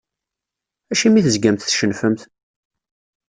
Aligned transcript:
Acimi 0.91 1.21
tezgamt 1.25 1.65
tcennfemt? 1.67 2.21